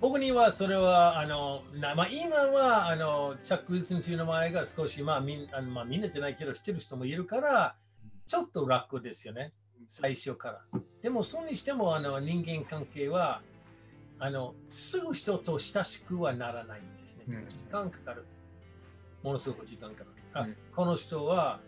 [0.00, 7.76] 僕にはそれはあのな、まあ、今はあのチャック・ウィルソンという名前が少し、まあみあのまあ、みんなじゃないけど知ってる人もいるから
[8.26, 9.52] ちょっと楽ですよね。
[9.86, 10.80] 最初から。
[11.02, 13.42] でもそれにしてもあの人間関係は
[14.18, 17.48] あのすぐ人と親しくはならないんですね、うん。
[17.48, 18.24] 時間かかる。
[19.22, 20.10] ものすごく時間かかる。
[20.34, 20.56] あ、うん。
[20.74, 21.60] この人は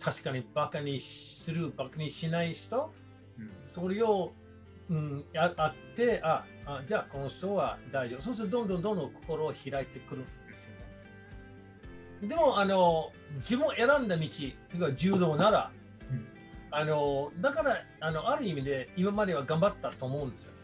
[0.00, 2.92] 確かにバカにするバカにしない人
[3.64, 4.32] それを、
[4.88, 8.22] うん、やあってああ、じゃあこの人は大丈夫。
[8.22, 10.70] そうするとどんどんどんどん心を開いてくるんですよ
[12.22, 12.28] ね。
[12.28, 15.70] でも、あの、自分を選んだ道、というか柔道なら、
[16.10, 16.26] うん
[16.70, 20.56] あの、だから、あの、ある意味で今までは頑張ったと思うんですよ。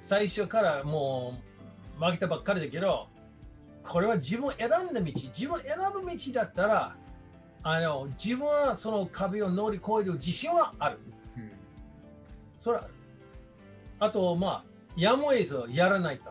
[0.00, 1.34] 最初からも
[2.00, 3.08] 負けたばっかりだけど、
[3.82, 6.96] これは自分選んだ道、自分選ぶ道だったら、
[7.62, 10.98] あの自分はその壁を乗り越える自信はある。
[12.58, 12.88] うんそれは
[14.00, 14.64] あと、まあ、
[14.96, 16.30] やむを得ずやらないと。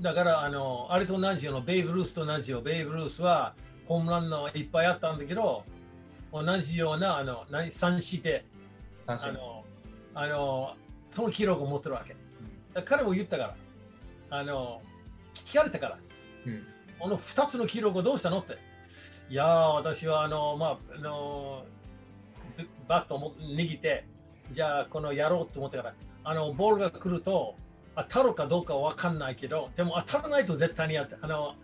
[0.00, 3.54] だから、あの、あれと同じような、ベイブ・ルースと同じようベイブ・ルースは、
[3.86, 5.64] ホームランのいっぱいあったんだけど、
[6.32, 8.44] 同じような、あの、何、三して、
[9.06, 9.64] あの、
[10.14, 10.76] あの、
[11.10, 12.16] その記録を持ってるわけ。
[12.82, 13.56] 彼も言ったから、
[14.30, 14.80] あの、
[15.34, 15.98] 聞かれたから、
[16.46, 16.66] うん
[16.98, 18.58] この2つの記録をどうしたのって。
[19.30, 21.64] いやー、私はあの、まあ、あの、
[22.58, 24.04] ブバットをも握って、
[24.52, 27.54] じゃあ、このやろうと思ったから、あの、ボールが来ると、
[27.96, 31.54] 当たるかどうかわかんないけど、でも当たらないと絶対にやって、あの、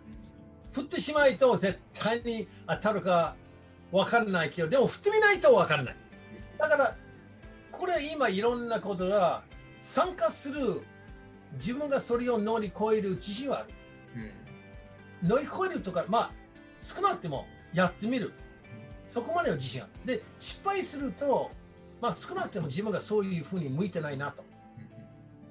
[0.71, 3.35] 振ってしまいと絶対に当たるか
[3.91, 5.95] わかんないけど、でも振ってみないとわかんない。
[6.57, 6.95] だから、
[7.71, 9.43] これ今いろんなことが
[9.79, 10.81] 参加する
[11.53, 13.69] 自分がそれを乗り越える自信はある。
[14.15, 14.47] うん
[15.23, 16.31] 乗り越えるとか、まあ、
[16.79, 18.33] 少なくてもやってみる。
[19.07, 20.17] そこまでの自信がある。
[20.17, 21.49] で、失敗すると、
[22.01, 24.43] まあ、少なくても自分がそういうふうに向いてないなと。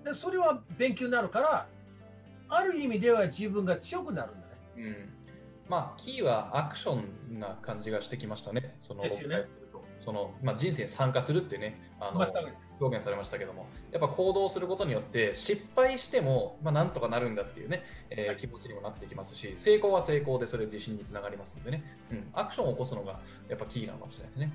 [0.04, 1.66] で、それは勉強になるから、
[2.48, 4.54] ある意味では自分が強くなるんだね。
[4.76, 5.16] うん
[5.68, 8.76] まあ、キーはアクションな感じがしてきましたね。
[8.78, 9.46] そのですよね
[9.98, 12.20] そのまあ、人生に参加するってね、あの
[12.78, 24.52] 表現されましたけども、やっぱ行動することによって、失敗しても、まあ、なんとかなるんだっていうね、えー気持ちにもなってきますし、成功は成功で、それ自信につながりますんでね、うん、アクションを起こすのがやっぱキーなのかもしれないですね。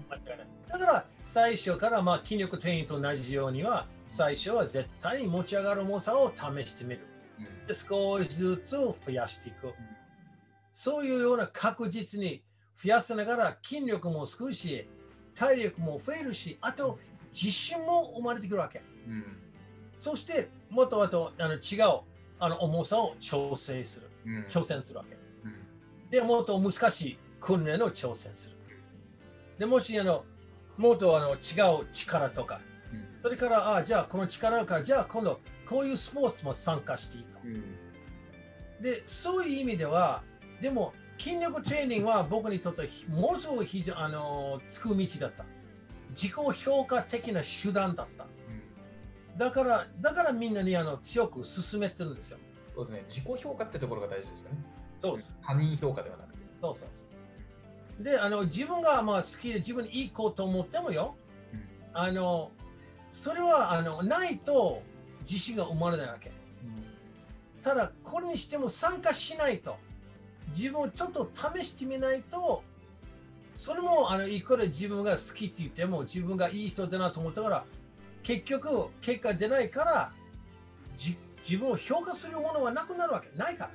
[0.70, 7.02] だから、最初から、まあ、筋力トレーニングと同じようには、最初は絶対に持ち上がる重さを試してみる。
[7.40, 7.68] うん。
[7.68, 9.74] で少しずつ増やしていく。
[10.74, 12.44] そういうような確実に
[12.82, 14.88] 増やしながら筋力も少し、
[15.42, 17.00] 体力も増えるし、あと
[17.34, 18.84] 自信も生まれてくるわけ。
[19.08, 19.24] うん
[20.00, 22.02] そして、もっとあとあの違う
[22.40, 24.10] あの重さを調整する。
[24.26, 25.16] うん挑戦するわけ。
[25.16, 28.58] うんで、もっと難しい訓練を挑戦する。
[29.58, 30.26] で、もしあの、
[30.78, 32.62] もっとあの違う力とか、
[32.94, 37.40] うんそれから、あじゃあこの力から、じゃあ今度こういうスポーツも参加していいと。
[37.44, 37.64] うん
[38.80, 40.24] で、そういう意味では、
[40.62, 45.46] でも筋力トレーニングは僕にとってものすごく非常あのつく道だった。
[46.10, 48.28] 自己評価的な手段だった。
[49.38, 52.40] だから、だからみんなにあの強く進めてるんですよ。
[52.76, 54.58] そうですね、自己評価ってところが大事ですよね。
[55.02, 55.38] そうです。
[55.42, 56.40] 他人評価ではなくて。
[56.62, 57.04] そうそうそ
[58.02, 58.04] う。
[58.04, 61.16] で、あの自分がまあ好きで自分にいいこと思ってもよ、
[61.54, 61.62] うん
[61.94, 62.52] あの
[63.10, 64.82] それはあのないと
[65.22, 66.32] 自信が生まれないわけ。
[67.62, 69.78] ただ、これにしても参加しないと、
[70.56, 72.64] 自分をちょっと試してみないと、
[73.56, 77.66] それもあのいくら自分が好きって言っても、自分がいい人だなと思ったから、
[78.24, 80.12] 結局、結果出ないから、
[80.96, 83.30] じ自分を評価するものはなくなるわけ。
[83.38, 83.72] ないから。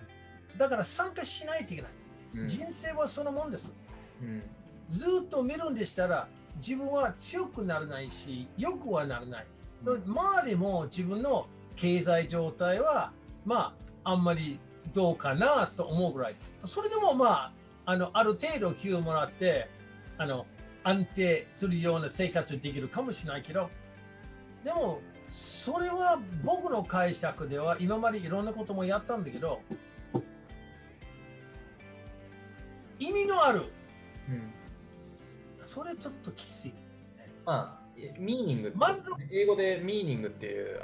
[0.59, 1.91] だから参加しないといけない。
[2.35, 3.77] うん人生はそのもんです。
[4.23, 4.43] うん
[4.89, 9.47] ずっと見るんでしたら、自分は強くならないし、良くはならない。
[9.85, 13.12] 周りも自分の経済状態は、
[13.45, 14.59] まあ、あんまり
[14.94, 16.37] どうかなと思うぐらい。
[16.64, 17.53] それでも、ま
[17.87, 19.68] あ、あのある程度給与もらって
[20.18, 20.46] あの、
[20.83, 23.70] 安定するような生活できるかもしれないけど、
[24.64, 29.61] でも、それは僕の解釈では、今までいろんなこともやったんだけど、
[32.99, 33.64] 意味のある、
[34.29, 34.53] うん
[35.64, 36.75] それちょっときつい。
[37.44, 37.86] まあ、
[38.19, 38.75] ミーニング
[39.31, 40.81] 英語でミーニングっていう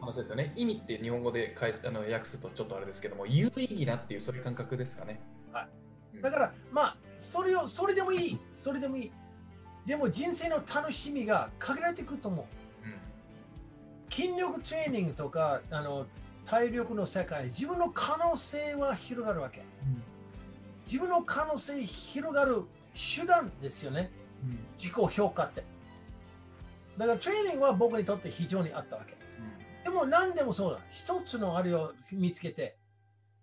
[0.00, 0.52] 話ですよね。
[0.56, 5.20] 意味って日本語でかいあの訳すとちょっとあれですけども、有意義なっていうそういう感覚ですかね。
[5.52, 8.38] はいうんだから、まあ、それを、それでもいい。
[8.54, 9.12] それでもいい。
[9.86, 12.44] でも人生の楽しみが限られてくると思う。
[14.12, 16.06] 筋力トレーニングとか、あの
[16.44, 19.62] 体力の世界、自分の可能性は広がるわけ。
[20.84, 24.10] 自分の可能性広がる手段ですよね。
[24.78, 25.64] 自己評価って。
[27.00, 29.16] だからトレーニングは僕にとって非常にあったわけ。
[29.84, 30.80] でも何でもそうだ。
[30.90, 32.76] 一つのあれを見つけて、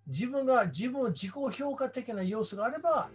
[0.05, 3.09] 自分が自分を自己評価的な要素があれば、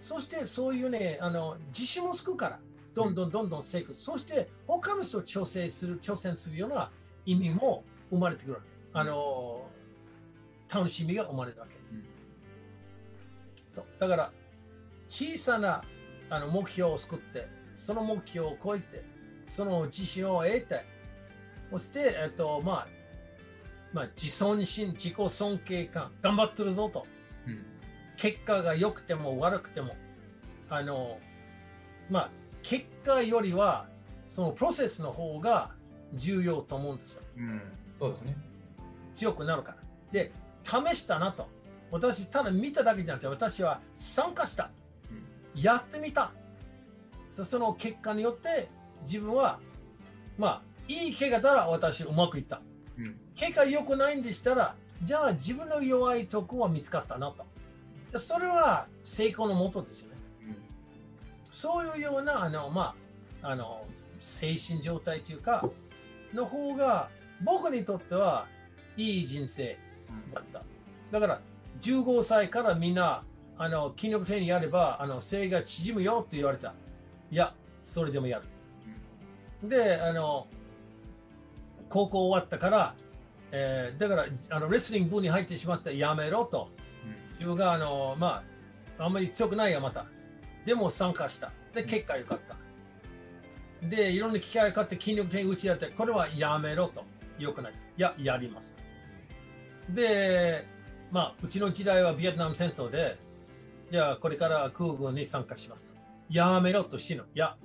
[0.00, 2.60] そしてそういうね、あの自信もつくから、
[2.92, 3.94] どんどんどんどん成功。
[3.96, 6.90] そして他の人を挑戦する、挑戦するような
[7.24, 8.66] 意味も生まれてくるわけ。
[8.94, 9.64] あの、
[10.74, 11.76] 楽しみが生まれるわけ。
[13.70, 14.32] そうだから、
[15.08, 15.84] 小さな
[16.30, 19.04] あの目標を作って、その目標を超えて、
[19.48, 20.84] その自信を得て、
[21.70, 22.88] そして、えっと、まあ、
[23.92, 27.06] まあ、自尊心、自己尊敬感、頑張ってるぞと。
[27.46, 27.64] うん
[28.18, 29.94] 結果が良くても悪くても、
[30.68, 31.20] あの、
[32.10, 32.30] まあ、
[32.64, 33.86] 結果よりは、
[34.26, 35.70] そのプロセスの方が
[36.14, 37.22] 重要と思うんですよ。
[37.36, 37.62] うん
[37.96, 38.36] そうですね。
[39.12, 39.78] 強くなるから。
[40.10, 40.32] で、
[40.64, 41.46] 試したなと。
[41.90, 44.70] 私、ただ見ただけじゃなくて、私は参加した。
[45.54, 46.32] やってみた。
[47.42, 48.68] その結果によって、
[49.02, 49.60] 自分は、
[50.36, 52.60] まあ、いい怪我だら私うまくいった。
[52.98, 57.32] うん怪我良くないんでしたら、じゃあ自分の弱いとこは見つかったな
[58.12, 58.18] と。
[58.18, 60.18] それは成功のもとですよね。
[61.44, 62.94] そういうような、あの、ま
[63.42, 63.84] あ、あの、
[64.20, 65.68] 精神状態というか、
[66.34, 67.10] の方が、
[67.44, 68.46] 僕にとっては
[68.96, 69.78] いい人生
[70.34, 70.62] だった。
[71.12, 71.40] だから、
[71.82, 73.22] 15歳からみんな、
[73.56, 76.74] あの、筋力点にやれば、あの、性が縮むよって言われた。
[77.30, 78.44] いや、それでもやる。
[79.62, 80.46] で、あの、
[81.88, 82.94] 高校終わったから、
[83.50, 86.70] えーだから、あのレスリング部に入ってしまってやめろと。
[87.34, 88.42] 自分が、あの、ま
[88.98, 90.06] あ、あんまり強くないよ、また。
[90.66, 91.52] でも参加した。
[91.74, 92.56] で、結果良かった。
[93.86, 97.04] で、いろんな機会があって筋力点打ちやって、これはやめろと。
[97.38, 97.72] 良くない。
[97.72, 98.76] いや、やります。
[99.88, 100.66] で、
[101.10, 103.16] まあ、うちの時代はビエトナム戦争で、
[103.90, 105.94] じゃあ、これから空軍に参加しますと。
[106.28, 107.24] やめろと死ぬ。
[107.34, 107.56] いや、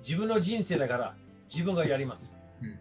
[0.00, 1.16] 自分の人生だから、
[1.52, 2.36] 自分がやります。
[2.62, 2.78] うん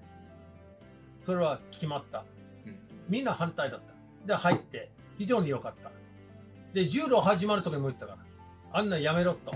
[1.21, 2.23] それは決まった
[2.65, 2.77] うん。
[3.10, 3.93] みんな反対だった。
[4.25, 5.91] で、入って、非常に良かった。
[6.73, 8.17] で、柔道始まる時も言ったから、
[8.71, 9.51] あんなやめろと。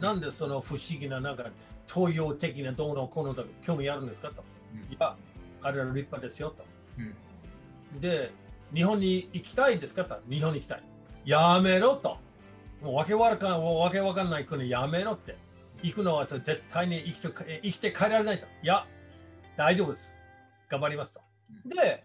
[0.00, 1.44] なんでその不思議な、なんか、
[1.86, 4.42] 東洋的などうのこうのとか興味あるんですかと。
[4.90, 5.14] いや、
[5.60, 6.64] あれは立派ですよと。
[8.00, 8.30] で、
[8.72, 10.18] 日本に行きたいですかと。
[10.30, 10.82] 日本に行きたい。
[11.26, 12.16] やめろと。
[12.82, 15.36] もうわけわかんわけわかんない国やめろって。
[15.82, 18.46] 行くのは絶対に生きてえ生きて帰られないと。
[18.62, 18.86] いや、
[19.56, 20.22] 大丈夫です。
[20.68, 21.20] 頑張りますと。
[21.66, 22.04] で、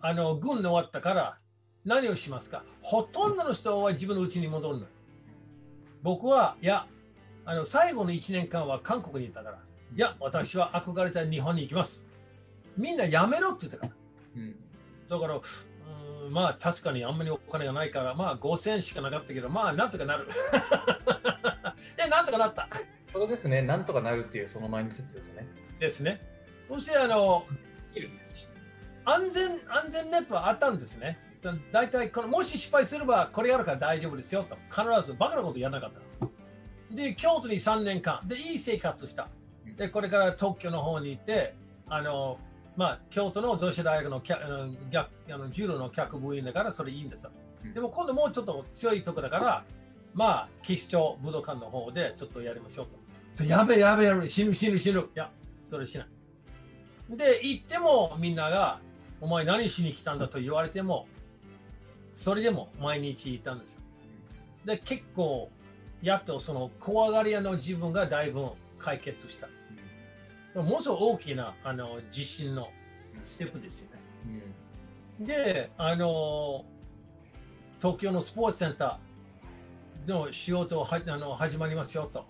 [0.00, 1.38] あの、軍終わったから
[1.84, 2.64] 何をしますか？
[2.80, 4.86] ほとんどの人は自分の家に戻るの。
[6.02, 6.86] 僕は、いや、
[7.44, 9.58] あの最後の1年間は韓国にいたから、
[9.94, 12.06] いや、私は憧れた日本に行きます。
[12.76, 13.92] みんなやめろって言ったから。
[15.08, 20.28] だから、うーんまあ確かにあんまりお金がないから、まあ5000円しかなかったけど、まあなんとかなる。
[21.96, 22.68] で、なんとかなった。
[23.12, 25.46] それですね、なんとかなるっていうそのマインドセットですね。
[25.78, 26.20] ですね。
[26.68, 27.44] そして、あの、
[29.04, 31.18] 安全、安全ネットはあったんですね。
[31.72, 34.56] 大体この、もし失敗すればこれやるから大丈夫ですよと。
[34.70, 36.94] 必ずバカなことやらなかった。
[36.94, 39.28] で、京都に3年間、で、いい生活した。
[39.76, 41.54] で、これから東京の方に行って、
[41.88, 42.38] あの、
[42.76, 47.30] まあ、京都の同志社大学の逆あの柔道の客部員だからそれいいんですよ
[47.64, 47.74] うん。
[47.74, 49.64] でも今度もうちょっと強いとこだから、
[50.14, 52.86] まあ、警視庁武道館の方でちょっとやりましょう
[53.36, 53.44] と。
[53.44, 55.00] やべえやべえやべえ、死ぬ死ぬ死ぬ。
[55.00, 55.30] いや、
[55.64, 57.16] それしない。
[57.16, 58.80] で、行ってもみんなが、
[59.20, 61.06] お前何しに来たんだと言われても、
[62.14, 63.80] それでも毎日行ったんですよ。
[64.64, 65.50] で、結構、
[66.02, 69.48] やっとその怖がり屋の自分がだいぶ解決した。
[70.54, 72.70] ものすごい大きなあの自信の
[73.22, 74.00] ステップですよね。
[75.20, 76.64] で、あの、
[77.78, 79.09] 東京のスポーツセンター
[80.06, 82.24] の仕事はあの始まりますよと。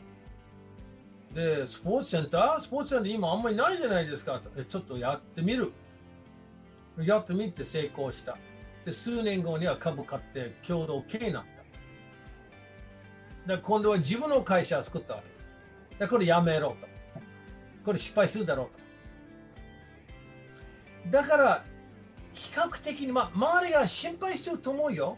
[1.34, 2.60] で、スポーツセンター？
[2.60, 4.64] スポーツセンター今あんまりないじゃないですかと。
[4.64, 5.72] ちょっとやってみる。
[6.98, 8.36] やってみて成功した。
[8.84, 11.44] で、数年後には株買って共同経営になっ
[13.46, 13.56] た。
[13.56, 15.30] で、今度は自分の会社を作ったわけ。
[15.98, 16.88] で、これやめろと。
[17.84, 18.68] これ失敗するだろう
[21.06, 21.10] と。
[21.10, 21.64] だから、
[22.34, 25.16] 比較的に、まあ、周りが心配してると思うよ。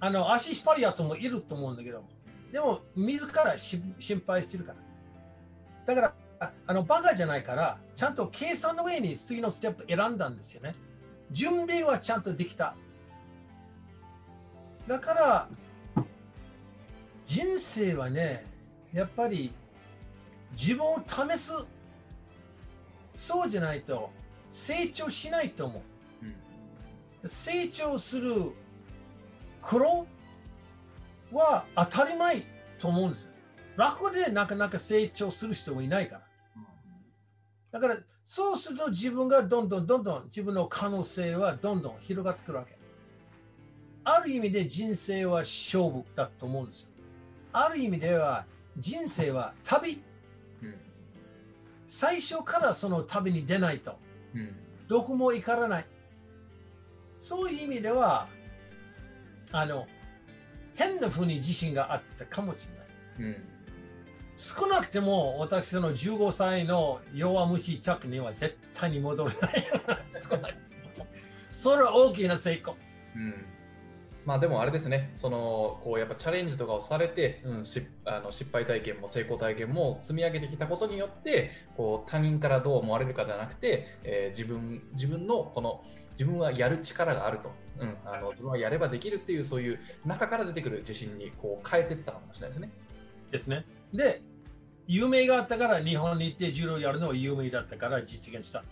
[0.00, 2.04] あの、足引っ張るやつもいると思うんだけど、
[2.52, 4.78] でも、自らし心配してるから。
[5.86, 10.74] だから、ああの、バカじゃないから、ちゃんと計算の上に次のステップ選んだんですよね。
[11.30, 12.76] 準備はちゃんとできた。
[14.86, 15.48] だから、
[17.26, 18.44] 人生はね、
[18.92, 19.52] やっぱり
[20.52, 21.52] 自分を試す。
[23.14, 24.10] そうじゃないと
[24.50, 25.82] 成長しないと思
[27.22, 27.28] う。
[27.28, 28.52] 成長する
[29.64, 30.06] 苦労
[31.32, 32.42] は当たり前
[32.78, 33.32] と思うんですよ。
[33.76, 36.22] 楽でなかなか成長する人もいないから。
[37.72, 42.78] だから、そうすると自分がどんどんどんどん自分の可能性はどんどん広がってくるわけ。
[44.04, 46.88] ある意味で人生は勝負だと思うんですよ。
[47.52, 48.44] ある意味では
[48.76, 50.02] 人生は旅。
[51.86, 53.98] 最初からその旅に出ないと、
[54.88, 55.86] どこも行からない。
[57.18, 58.28] そういう意味では、
[59.54, 59.86] あの、
[60.74, 62.68] 変な風に自信があったかもし
[63.18, 63.36] れない。
[64.36, 69.64] 少なくても私その15歳の弱虫着には絶対に戻れない。
[70.10, 71.06] 少なくても。
[71.50, 72.76] それは大きな成功。
[74.24, 85.84] まあでもあれですね、そのこうやっぱチャレンジとかをされて、うん、しあの失敗体験も成功体験も積み上げてきたことによって、こう他人からどう思われるかじゃなくて、えー、自分自分のこの
[86.14, 92.70] 自分はやる力があると、うん、あの自分はやればできるっていうそういう中から出てくる自信にこう変えていったかもしれないですね。
[93.30, 93.64] ですね。
[93.92, 94.22] で、
[94.86, 98.64] 有名があったから日本に行って柔道やるのは有名だったから実現した。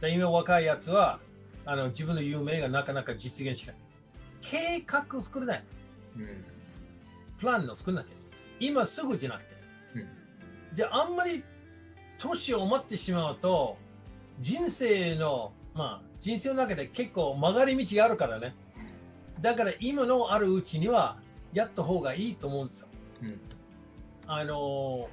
[0.00, 1.20] で今若いやつは
[1.64, 3.76] あの自分の有名がなかなか実現しない。
[4.40, 5.64] 計画を作れない。
[6.16, 6.44] うん、
[7.38, 8.08] プランの作らなきゃ。
[8.60, 9.50] 今すぐじゃなくて。
[9.96, 10.08] うん、
[10.74, 11.42] じゃあ、あんまり
[12.18, 13.76] 年を待ってしまうと、
[14.40, 18.54] 人生の、まあ、人生の中で結構曲がり道があるからね。
[19.40, 21.18] だから今のあるうちには
[21.52, 22.88] やった方がいいと思うんですよ。
[23.22, 23.40] うん、
[24.26, 25.08] あの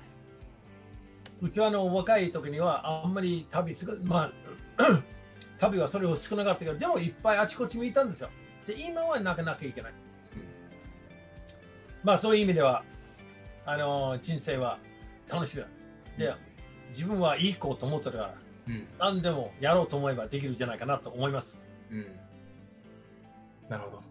[1.41, 4.31] うちはの若い時にはあんまり旅すま
[4.77, 4.83] あ
[5.59, 8.29] 旅はそれを少なかったけど、でもいっぱいあちこち見たんですよ。
[8.67, 9.93] で、今はなかなかいけない。
[12.03, 12.83] まあそういう意味では、
[13.65, 14.79] あの人生は
[15.29, 15.67] 楽しみだ。
[16.17, 16.33] で、
[16.89, 18.35] 自分はいい子と思ったら、
[18.67, 21.61] うん、何でもやろうと思えばできるんじゃないかなと思います。
[21.91, 22.05] うん、
[23.69, 24.01] なるほど。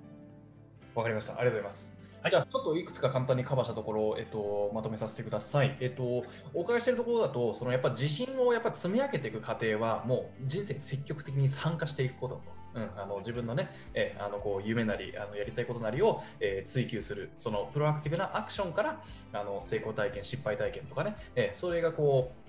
[0.94, 1.34] わかりました。
[1.34, 2.02] ありがとうございます。
[2.22, 5.76] はい、じゃあ、ちょっといくつか簡単にカバーしたところを、えっと、まとめさせてください。
[5.80, 6.24] えっと、
[6.54, 12.62] お伺いしているところだと、そのやっぱ自信をやっぱ積み上げていく過程は、もう人生に積極的に参加していくことだと。
[12.74, 22.41] うん、あの自分のね、えー、あのこう夢なりあのやりたいことなりを、えー、追求するそのプロアクティブなアクションからあの成功体験失敗体験とかね、えー、それがこう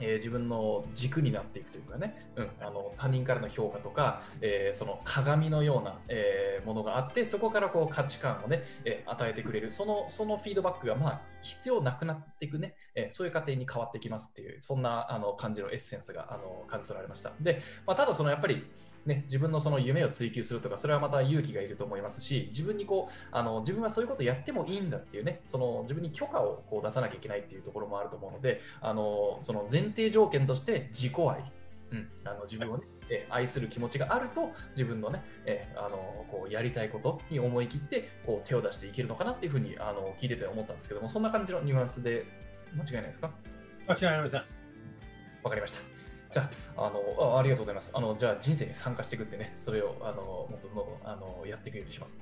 [0.00, 9.70] えー、自分の軸になっていくというかね、うん、あの他人からの評価とか、えー、その鏡のような、えー、ものがあってそこからこう価値観をね、え与えてくれる。
[9.70, 17.32] そのそのフィードバックがまあ必要なくなっていくね、えそういう過程に変わってきますっていうそんなあの感じのエッセンスがあの感じ取られました。
[17.40, 18.64] で、まあ、ただそのやっぱり
[19.06, 31.50] ね、自分のその夢を追求するとか、それはまた勇気がいると思いますし、自分にこう、あの自分はそういうことやってもいいんだっていうね、その自分に許可をこう出さなきゃいけないっていうところもあると思うので、あのその前提条件として自己愛、
[31.92, 42.26] うん、あの自分をね、え愛する気持ちがあると自分のね、えあのこうやりたいことに思い切ってこう手を出していけるのかなっていうふうにあの聞いてて思ったんですけどもそんな感じのニュアンスで
[42.76, 43.30] 間違いないですか？
[43.88, 44.42] 間違いありません。
[45.42, 45.97] わかりました
[46.32, 47.90] じゃああのあ、ありがとうございます。
[47.94, 52.20] あのじゃあ人生に参加していくってね、それをあのもっとどんどんあのやっていくようにします。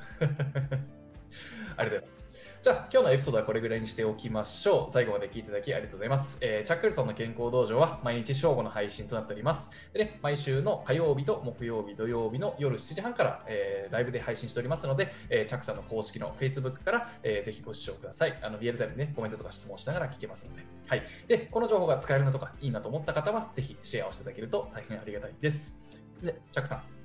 [1.76, 2.46] ありがとうございます。
[2.66, 4.90] じゃあ、今日のエピソードはこれぐらいにしておきましょう。
[4.90, 6.38] 最後まで聞いていただきありがとうございます。
[6.40, 9.70] えー、チャックルソンの健康道場は毎日正午の配信となっております。
[9.92, 18.36] でね、毎週の火曜日と木曜日、土曜日の夜7時半から、えー、ライブで配信しておりますので、えー、チャックさんの公式の Facebook から、えー、ぜひご視聴ください。
[18.42, 20.64] あのリアルタイムでね、コメントとか質問しながら聞けますので。
[20.88, 21.02] はい。
[21.28, 25.78] で、この情報が使えるなとかいいなと思った方は、ぜひシェアをしていただけると大変ありがたいです。
[26.20, 26.95] で、チャックさん。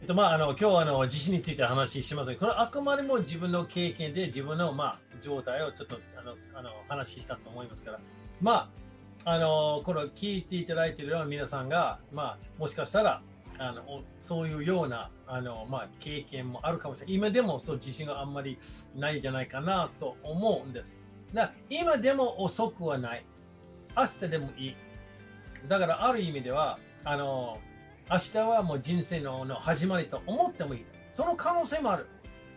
[0.00, 8.00] えっとまあ、あの今日あの地震について話しますこれあくまでも自分の経験で自分の、まあ、状態をちょっとあのあの話したと思いますから、
[8.40, 8.70] ま
[9.26, 13.20] あ、あのこれを聞いていただいているような皆さんが、まあ、もしかしたら
[13.58, 17.14] あのそういうようなあの、まあ、経験もあるかもしれない。
[17.16, 18.58] 今でもそう自信があんまり
[18.96, 21.02] ないんじゃないかなと思うんです。
[21.34, 23.24] だ今でも遅くはない。
[23.94, 24.76] 明日でもいい。
[25.68, 27.58] だからある意味では、あの
[28.10, 30.84] 明日はもう人生のの始まりと思ってもいい。
[31.10, 32.06] その可能性もある。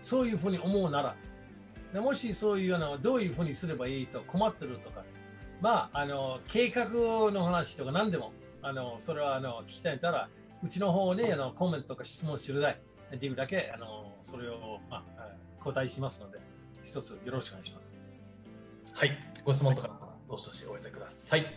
[0.01, 1.15] そういうふうに思うなら。
[1.93, 5.03] でもしそういうのどういうふうにすればいいと困ってるとか、
[5.61, 6.85] まあ、あの計画
[7.31, 8.31] の話とか何でも、
[8.63, 10.27] あのそれはあの聞きたいたら、
[10.63, 12.81] うちの方にあのコメントとか質問してください。
[13.11, 15.27] できるだけあのそれを、まあ、
[15.59, 16.39] 答えしますので、
[16.83, 17.95] 一つよろしくお願いします。
[18.91, 19.11] はい、
[19.45, 20.02] ご質問とか
[20.33, 21.41] どしどしお寄せください。
[21.41, 21.51] はい、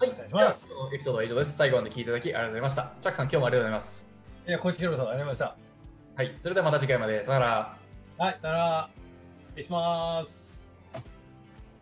[0.00, 0.68] はい、お願いします。
[0.92, 1.56] エピソードは以上です。
[1.56, 2.82] 最後まで聞いていただきありがとうございました。
[2.82, 4.06] チャックさん、今日もありがとうございます。
[4.46, 5.56] いや、こっちらこそありがとうございまし
[6.16, 6.22] た。
[6.22, 7.22] はい、それではまた次回まで。
[7.24, 7.76] さよなら。
[8.16, 8.90] はい、さよなら。
[9.50, 10.61] 失礼します。